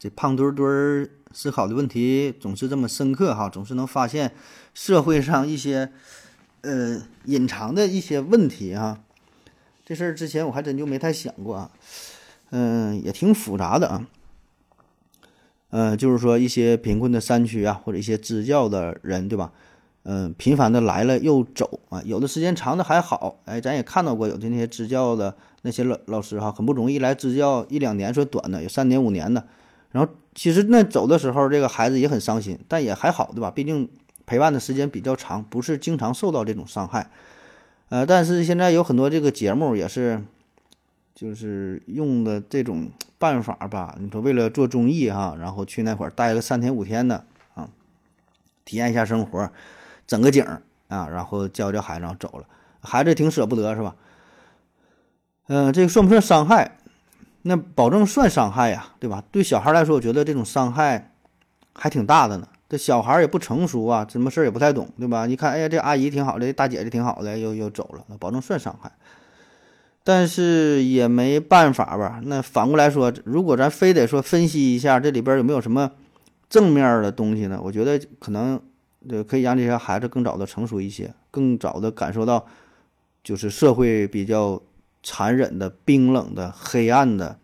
[0.03, 4.33] 这胖墩墩儿思考的问题总是这么深刻哈，总是能发现
[4.75, 5.93] 社会上一些
[6.63, 8.99] 呃隐藏的一些问题哈。
[9.87, 11.71] 这事儿之前我还真就没太想过啊，
[12.51, 14.09] 嗯，也挺复杂的啊。
[15.71, 19.53] 呃，就是说一些贫困的山区啊，或者一些支教的人，对吧？
[20.03, 29.47] 嗯，频繁的来了又走啊，有的时间长的还好，哎，咱也看到过有的那些支教的那些老老师哈，很不容易来支教一两年，说短的有三年五年的，
[29.93, 33.51] 然后其实那走的时候，这个孩子也很伤心，但也还好，对吧？
[33.51, 33.89] 毕竟
[34.27, 37.11] 陪伴的时间比较长，不是经常受到这种伤害。
[37.89, 40.23] 呃，但是现在有很多这个节目也是。
[41.15, 47.25] 就是用的这种办法吧，你说为了做综艺哈，然后去那会儿待个三天五天的
[47.55, 47.69] 啊，
[48.65, 49.53] 体验一下生活，
[50.07, 50.43] 整个景
[50.89, 52.47] 啊，然后教教孩子，然后走了，
[52.81, 53.95] 孩子挺舍不得是吧？
[55.49, 56.79] 嗯，这个算不算伤害？
[57.43, 59.23] 那保证算伤害呀，对吧？
[59.31, 61.13] 对小孩来说，我觉得这种伤害
[61.75, 62.49] 还挺大的呢。
[62.69, 65.27] 这小孩也不成熟啊，什么事儿也不太懂，对吧？
[65.27, 68.91] 你看，哎呀，这阿姨挺好的，大姐姐挺好的，又又走了，那保证算伤害。
[70.05, 72.21] 但是也没办法吧？
[72.25, 75.91] 那反过来说，如果咱非得说分析一下这里边有没有什么
[76.49, 77.61] 正面的东西呢？
[77.63, 78.61] 我觉得可能
[79.09, 82.47] 呃可以让这些孩子更早的成熟一些，更早的感受到
[83.23, 84.61] 就是社会比较
[85.03, 87.39] 残忍的、冰冷的、黑暗的、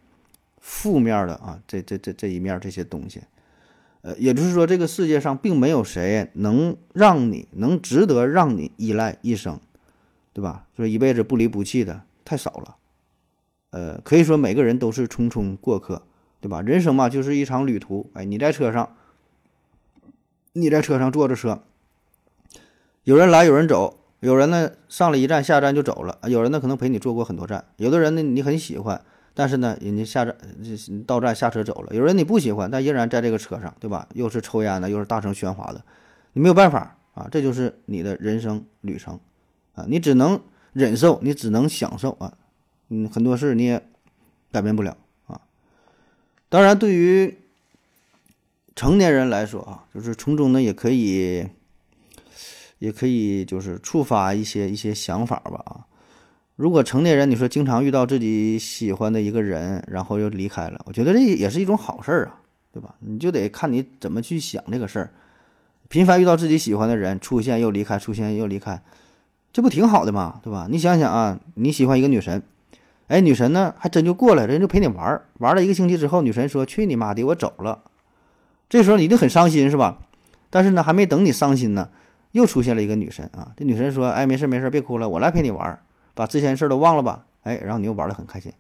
[0.60, 3.22] 负面的啊，这这这这一面这些东西。
[4.02, 9.58] 呃，也就是说，这个世界上并没有谁能让你能值得让你依赖一生，
[10.32, 10.66] 对吧？
[10.76, 12.02] 说一辈子不离不弃的。
[12.24, 12.76] 太少了，
[13.70, 16.02] 呃，可以说每个人都是匆匆过客，
[16.40, 16.60] 对吧？
[16.60, 18.10] 人生嘛，就是一场旅途。
[18.12, 18.96] 哎，你在车上，
[20.52, 21.62] 你在车上坐着车，
[23.04, 29.00] 有人来，有人走，有人呢上了一站，下站就走了；有人呢可能陪你坐过很多站，有的人呢你很喜欢，
[29.34, 30.36] 但是呢人家下站
[31.06, 34.08] 到站下车走了；有人你不喜欢，但依然在这个车上，对吧？
[34.14, 35.82] 又是抽烟的，又是大声喧哗的，
[36.32, 39.18] 你没有办法啊，这就是你的人生旅程
[39.74, 40.40] 啊，你只能。
[40.74, 42.34] 忍受你只能享受啊，
[42.90, 43.82] 嗯，很多事你也
[44.52, 45.40] 改变不了啊。
[46.48, 47.38] 当然，对于
[48.76, 51.48] 成年人来说啊，就是从中呢也可以，
[52.78, 55.86] 也可以就是触发一些一些想法吧啊。
[56.56, 62.40] 如果成年人你说经常遇到自己喜欢的一个人，然后又离开了，我觉得这也是一种好事儿啊，
[62.72, 62.94] 对吧？
[62.98, 65.10] 你就得看你怎么去想这个事儿。
[65.88, 68.82] 频繁遇到自己喜欢的人出现又离开，出现又离开。
[69.52, 70.40] 这不挺好的吗？
[70.42, 70.66] 对吧？
[70.70, 72.42] 你想想啊，你喜欢一个女神，
[73.06, 77.84] 哎，女神呢还真就过来，人就陪你玩儿玩了一个星期之后，女神说：“去你妈的，我走了。”
[78.68, 79.98] 这时候你一定很伤心，是吧？
[80.50, 81.88] 但是呢，还没等你伤心呢，
[82.32, 83.52] 又出现了一个女神啊！
[83.56, 85.78] 这女神说：“哎，没事没事，别哭了，我来陪你玩，
[86.14, 88.52] 把之前事儿都忘了吧。”哎，然后你又玩的很开心。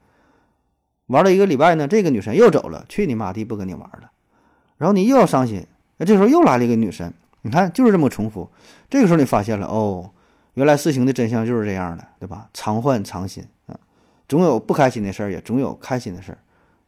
[1.06, 4.10] 玩了一个礼拜呢，这个女神又走了，去你妈的，不跟你玩了。
[4.76, 5.66] 然后你又要伤心，
[5.98, 8.48] 哎，这时候又来了一个女神，你看就是这么重复。
[8.88, 10.10] 这个时候你发现了哦。
[10.54, 12.48] 原来事情的真相就是这样的，对吧？
[12.52, 13.78] 常患常新啊，
[14.28, 16.38] 总有不开心的事儿，也总有开心的事儿，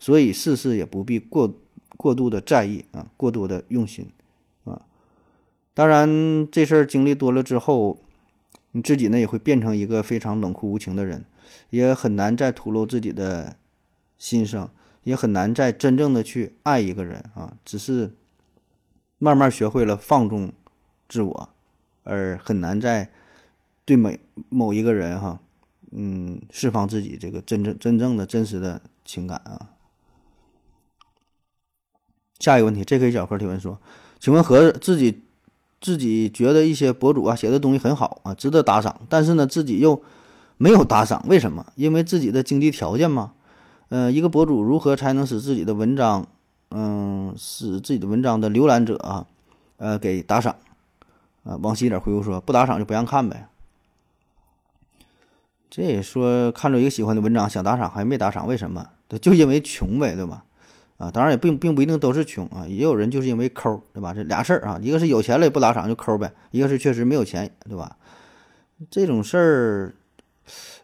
[0.01, 1.55] 所以事事也不必过
[1.97, 4.11] 过度的在意啊，过多的用心。
[5.81, 7.97] 当然，这事儿经历多了之后，
[8.73, 11.25] 你自己呢也会变成一个非常冷酷无情的人，
[11.71, 13.57] 也很难再吐露自己的
[14.19, 14.69] 心声，
[15.05, 17.57] 也很难再真正的去爱一个人啊。
[17.64, 18.14] 只是
[19.16, 20.53] 慢慢学会了放纵
[21.09, 21.49] 自我，
[22.03, 23.11] 而很难再。
[23.87, 25.40] 对每某一个人哈，
[25.93, 29.71] 嗯，释放自己这个真正真正的真实的情感啊。
[32.38, 33.81] 下一个问题，这个小何提问说
[34.21, 35.23] ：“请问何自己
[35.81, 40.03] 自己觉得一些博主啊写的东西很好啊，值得打赏，但是呢自己又
[40.59, 41.64] 没有打赏，为什么？
[41.75, 43.33] 因为自己的经济条件吗？
[43.88, 46.27] 呃，一个博主如何才能使自己的文章，
[46.71, 49.27] 嗯，使自己的文章的浏览者啊，
[49.79, 50.55] 呃，给打赏？
[51.45, 53.49] 啊，往西点回复说不打赏就不让看呗。
[55.71, 58.87] 这也说看着一个喜欢的文章想打赏还没打赏，为什么？
[59.21, 60.45] 就因为穷呗，对吧？
[61.01, 64.13] 啊，当然也并并不一定都是穷啊，也有人就是因为抠，对吧？
[64.13, 67.97] 这俩事儿啊，一个是有钱了也不打赏就抠呗，一个是确实没有钱，对吧？
[68.91, 69.95] 这种事儿，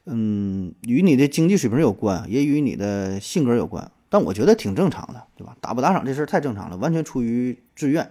[0.07, 5.55] 嗯，与你的经济水平有关，也与你的性格有关，但我觉得挺正常的，对吧？
[5.61, 8.11] 打不打赏这事儿太正常了，完全出于自愿，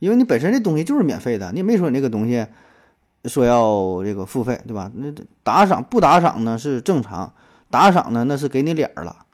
[0.00, 2.44] 因为你本身这东西就是免费的，你也没说你这个东西
[3.26, 4.90] 说要这个付费，对吧？
[4.96, 5.12] 那
[5.44, 7.32] 打赏不打赏呢是正常，
[7.70, 9.26] 打赏呢那是给你脸儿了。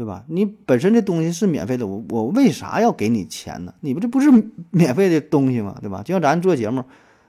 [0.00, 0.24] 对吧？
[0.28, 3.74] 你本身这东西是免费的，我我为啥要给你钱呢？
[3.80, 4.30] 你不这不是
[4.70, 5.76] 免费的东西吗？
[5.78, 6.02] 对吧？
[6.02, 6.82] 就像咱做节目，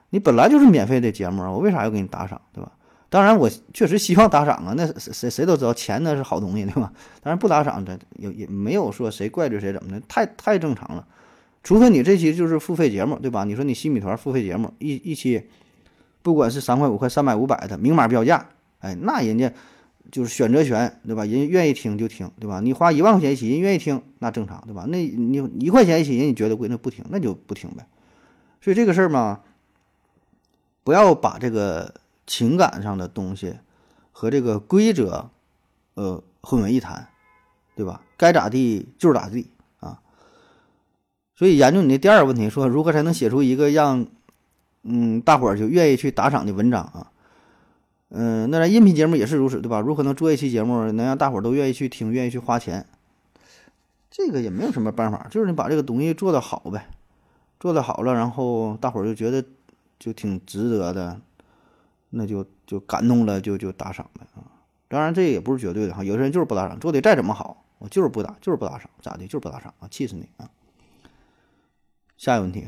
[0.09, 2.39] 你本来就是免费的节目，我为啥要给你打赏？
[2.53, 2.71] 对吧？
[3.09, 4.73] 当然，我确实希望打赏啊。
[4.77, 6.93] 那谁谁都知道钱那是好东西，对吧？
[7.21, 11.05] 当然不打赏，这也也没有说谁怪罪谁怎么的，太太正常了。
[11.63, 13.43] 除非你这期就是付费节目，对吧？
[13.43, 15.43] 你说你新米团付费节目一一期，
[16.21, 18.47] 不管是三块五块、三百五百的明码标价，
[18.79, 19.51] 哎，那人家。
[20.09, 21.25] 就是选择权，对吧？
[21.25, 22.59] 人愿意听就听，对吧？
[22.59, 24.85] 你花一万块钱一起，人愿意听，那正常，对吧？
[24.87, 27.85] 那你一块钱一起，人你觉得贵，那不听，那就不听呗。
[28.61, 29.41] 所以这个事儿嘛，
[30.83, 31.93] 不要把这个
[32.25, 33.55] 情感上的东西
[34.11, 35.29] 和这个规则，
[35.93, 37.07] 呃，混为一谈，
[37.75, 38.01] 对吧？
[38.17, 40.01] 该咋地就是咋地啊。
[41.35, 44.07] 所以研究你的第二个问题，说如何才能写出一个让
[44.83, 47.10] 嗯大伙儿就愿意去打赏的文章啊？
[48.13, 49.79] 嗯，那咱音频节目也是如此，对吧？
[49.79, 52.85] 如何能做一期节目能让大伙儿都愿意去听，愿意去花钱？
[54.09, 56.89] 这个也没有什么办法，就是你把这个东西做得好呗，
[57.57, 59.41] 做得好了，然后大伙儿就觉得
[59.97, 61.21] 就挺值得的，
[62.09, 64.43] 那就就感动了，就就打赏呗啊。
[64.89, 69.25] 当然这也不是绝对的哈，有些人就是不打赏，做的再怎么好，我就是不打，就是不打赏，咋的？
[69.25, 70.49] 就是不打赏啊，气死你啊！
[72.17, 72.67] 下一个问题，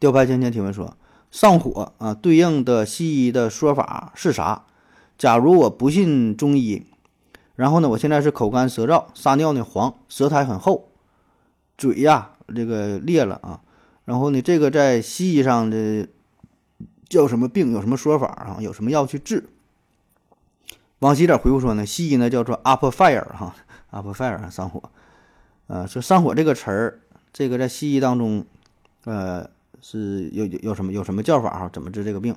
[0.00, 0.96] 吊牌尖尖提问说。
[1.30, 4.64] 上火啊，对应的西医的说法是啥？
[5.18, 6.86] 假如我不信中医，
[7.54, 10.88] 然后呢，我现在是口干舌燥，撒尿呢黄，舌苔很厚，
[11.78, 13.60] 嘴呀这个裂了啊，
[14.04, 16.06] 然后呢，这个在西医上的
[17.08, 17.72] 叫什么病？
[17.72, 18.56] 有什么说法啊？
[18.60, 19.48] 有什么药去治？
[20.98, 23.54] 往西点回复说呢，西医呢叫做 up fire 哈
[23.90, 24.82] ，up fire 上火，
[25.66, 27.00] 呃，说上火这个词儿，
[27.32, 28.44] 这个在西医当中，
[29.04, 29.50] 呃。
[29.88, 31.70] 是有有有什么有什么叫法哈？
[31.72, 32.34] 怎么治这个病？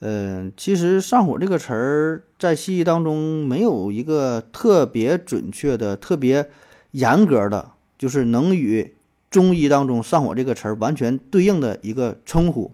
[0.00, 6.50] 嗯，其实上火这个词儿在西医当中没有一个特别准确的、特别
[6.90, 8.92] 严格的，就是能与
[9.30, 12.72] 中医当中上火这个词儿完全对应的一个称呼。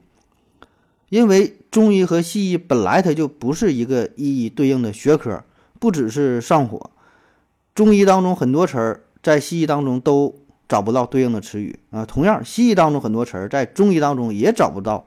[1.11, 5.45] 因为中医和西医本来它就不是一个一一对应的学科，
[5.79, 6.91] 不只是上火，
[7.75, 10.39] 中医当中很多词儿在西医当中都。
[10.70, 15.04] 找不到对应的词语啊，同样，西医当中很多词儿在中医当中也找不到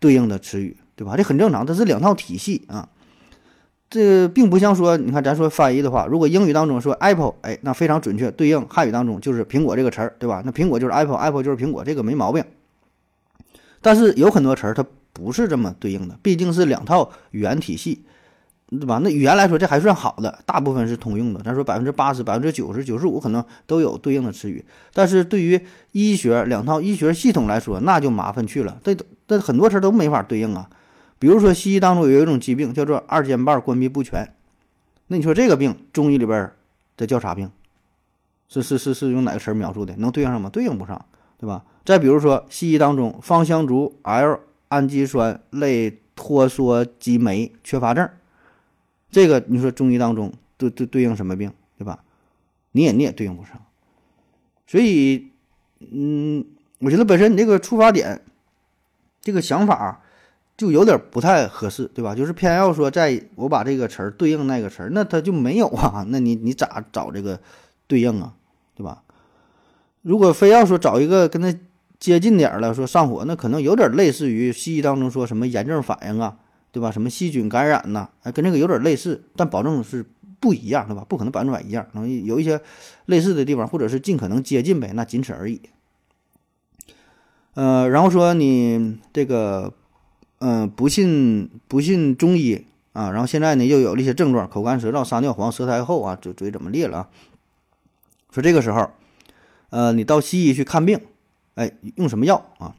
[0.00, 1.14] 对应的词语，对吧？
[1.14, 2.88] 这很正常，它是两套体系啊。
[3.90, 10.42] 这并不像说，你看咱说翻译的话，如果英语当中说 apple，哎，那非常准确，对应汉语当中就是苹果这个词儿，对吧？
[10.42, 12.42] 那苹果就是 apple，apple 就是苹果，这个没毛病。
[13.82, 18.06] 但是有很多词儿它不是这么对应的，毕竟是两套语言体系。
[18.78, 19.00] 对吧？
[19.02, 21.40] 那语言来说，这还算好的，大部分是通用的。
[21.42, 25.60] 咱说百分之八十、百分之九十九十五可能都有对应的词语，但是对于
[25.92, 28.78] 医学两套医学系统来说，那就麻烦去了。
[28.82, 30.68] 这这很多词都没法对应啊。
[31.18, 34.34] 比如说西医当中有一种疾病叫做二尖瓣关闭不全，
[35.06, 36.50] 那你说这个病中医里边
[36.96, 37.50] 这叫啥病？
[38.48, 39.94] 是是是是用哪个词描述的？
[39.96, 40.50] 能对应上吗？
[40.50, 41.04] 对应不上，
[41.38, 41.64] 对吧？
[41.84, 48.08] 再比如说西医当中芳香族 L 氨基酸类脱羧激酶缺乏症。
[49.14, 52.02] 这个你说中医当中对对对应什么病，对吧？
[52.72, 53.52] 你也你也对应不上，
[54.66, 55.30] 所以，
[55.78, 56.44] 嗯，
[56.80, 58.20] 我觉得本身你这个出发点，
[59.20, 60.02] 这个想法
[60.56, 62.16] 就有点不太合适，对吧？
[62.16, 66.04] 就是偏要说在我把这个词儿对应那个词儿，那它就没有啊？
[66.10, 67.40] 那你你咋找这个
[67.86, 68.34] 对应啊？
[68.74, 69.04] 对吧？
[70.02, 71.56] 如果非要说找一个跟它
[72.00, 76.38] 接近点儿了，说上火，那可能有点类似于西医当中说什么炎症反应啊。
[76.74, 76.90] 对吧？
[76.90, 78.08] 什么细菌感染呐？
[78.24, 80.04] 哎，跟这个有点类似，但保证是
[80.40, 81.06] 不一样，对吧？
[81.08, 82.60] 不可能百分之百一样，能有一些
[83.06, 85.60] 类似的地方，或者是尽可能接近呗，那仅此而已。
[87.54, 89.72] 呃，然后说你这个，
[90.40, 97.08] 嗯，不信不信中医啊，然后现在呢又有了一些症状，口干舌燥、撒尿黄、舌苔厚啊，嘴嘴怎么裂了啊？
[98.32, 98.90] 说这个时候，
[99.70, 100.98] 呃，你到西医去看病，
[101.54, 102.74] 哎，用什么药啊？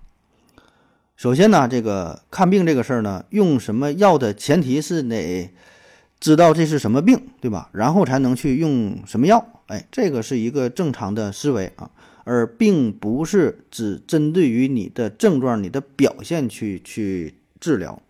[1.15, 5.49] 首先呢，这个看病这个事儿呢，用什么药的前提是得
[6.19, 7.69] 知道这是什么病，对吧？
[7.71, 9.63] 然后才能去用什么药。
[9.67, 11.89] 哎，这个是一个正常的思维啊，
[12.25, 18.01] 而并不是只针对于你的症状、你的表现去去治疗。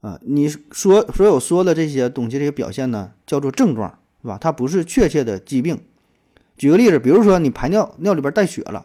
[0.00, 4.36] 啊，你说所有说的这些东西，这些表现呢，叫做症状，是吧？
[4.40, 5.78] 它不是确切的疾病。
[6.58, 8.84] 举个例子，比如说你排尿尿里边带血了，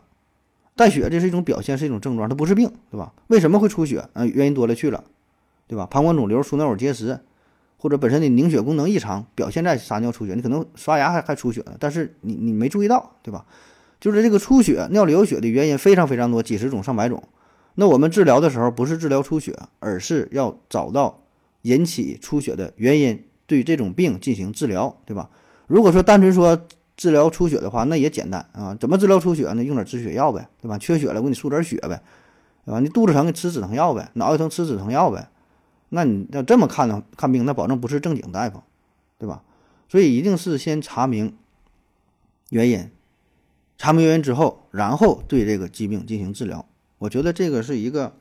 [0.79, 3.11] 带血这是一种表现，是一种症状，它不是病，对吧？
[3.27, 4.07] 为什么会出血？
[4.13, 5.03] 嗯，原因多了去了，
[5.67, 5.85] 对吧？
[5.91, 7.19] 膀胱肿瘤、输尿管结石。
[7.81, 13.45] 或者本身的凝血功能异常，表现在撒尿出血，你可能刷牙还还出血呢，但是你你没注意到，对吧？
[14.01, 17.23] 就是这个出血，尿里有血的原因非常非常多，几十种上百种。
[17.75, 21.21] 那我们治疗的时候不是治疗出血，而是要找到
[21.61, 25.29] 引起出血的原因，对这种病进行治疗，对吧？
[25.67, 26.61] 如果说单纯说
[26.99, 29.63] 治疗出血的话，那也简单啊，怎么治疗出血呢？
[29.63, 30.77] 用点止血药呗，对吧？
[30.77, 32.01] 缺血了，我给你输点血呗，
[32.65, 32.81] 对吧？
[32.81, 35.29] 你肚子疼，你吃止疼药呗；脑袋疼，吃止疼药呗。
[35.87, 37.01] 那你要这么看呢？
[37.15, 38.61] 看病那保证不是正经大夫，
[39.17, 39.41] 对吧？
[39.87, 41.33] 所以一定是先查明
[42.49, 42.91] 原因，
[43.77, 46.65] 查明原因之后，然后对这个疾病进行治疗。
[46.97, 48.11] 我觉得这个是一个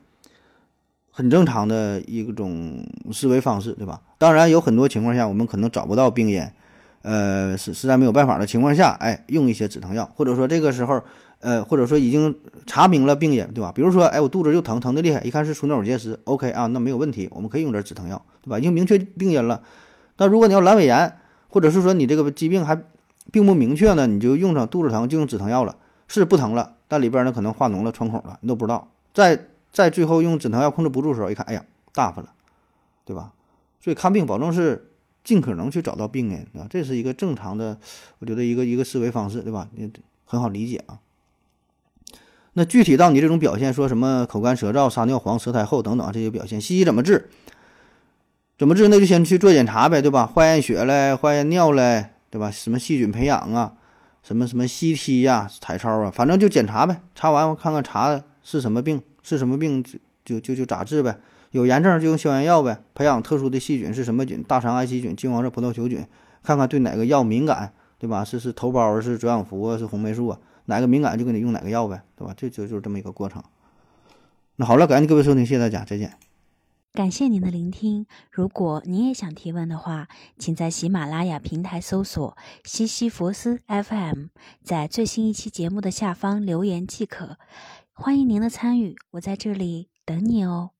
[1.11, 4.01] 很正常的一种思维方式，对吧？
[4.17, 6.41] 当然有很多情况下，我们可能找不到病因，
[7.09, 11.01] 呃，实实在没有办法的情况下，哎，用一些止疼药，或者说这个时候。
[11.41, 12.35] 呃，或者说已经
[12.65, 13.71] 查明了病因，对吧？
[13.73, 18.59] 比如说，哎，我肚子又疼，疼的厉害，一看是输尿管结石，OK 啊，那没有问题，我们可以用点止疼药，对吧？
[18.59, 19.63] 已经明确病因了。
[20.17, 22.77] 但如果你要阑尾炎，或者是说你这个疾病还
[23.31, 25.77] 并不明确呢，你就用上肚子疼就用止疼药了，
[26.09, 28.89] 是不疼了，但里边呢可能化脓了、穿孔了，你都不知道。
[29.13, 32.27] 在在最后用止疼药控制不住的时候，一看，哎呀，大发了，
[33.05, 33.31] 对吧？
[33.79, 34.91] 所以看病保证是
[35.23, 37.77] 尽可能去找到病因啊，这是一个正常的，
[38.19, 39.67] 我觉得一个一个思维方式，对吧？
[39.75, 39.91] 你
[40.25, 40.99] 很好理解啊。
[42.53, 47.29] 那具体到你这种表现，说什么口干舌燥、撒尿黄、舌苔厚等等啊这些表现，西医怎么治？
[48.57, 48.87] 怎么治？
[48.89, 50.25] 那就先去做检查呗，对吧？
[50.25, 52.49] 化验血嘞，化验尿嘞，对吧？
[52.51, 53.73] 什么细菌培养啊，
[54.23, 57.01] 什么什么 CT 呀、彩超啊，反正就检查呗。
[57.13, 59.83] 查完我看看查的是什么病，是什么病
[60.25, 61.19] 就就就咋治呗。
[61.51, 62.83] 有炎症就用消炎药呗。
[62.93, 64.43] 培养特殊的细菌是什么菌？
[64.43, 66.05] 大肠癌细菌、金黄色葡萄球菌，
[66.43, 68.23] 看看对哪个药敏感，对吧？
[68.23, 70.39] 是是头孢是左氧氟啊，是红霉素啊。
[70.65, 72.33] 哪个敏感就给你用哪个药呗，对吧？
[72.37, 73.43] 这就就是这么一个过程。
[74.57, 76.13] 那好了，感谢各位收听，谢谢大家，再见。
[76.91, 78.07] 感谢您的聆听。
[78.31, 80.07] 如果您也想提问的话，
[80.37, 84.25] 请在喜马拉雅平台搜索“西西弗斯 FM”，
[84.63, 87.37] 在最新一期节目的下方留言即可。
[88.01, 90.71] 欢迎您的参与，我在这里等你哦。